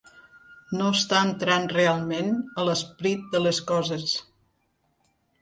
[0.77, 2.31] No està entrant realment
[2.63, 4.19] a l'esperit de les coses.